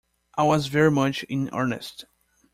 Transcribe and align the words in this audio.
I 0.35 0.41
was 0.41 0.65
very 0.65 0.89
much 0.89 1.21
in 1.25 1.51
earnest. 1.53 2.05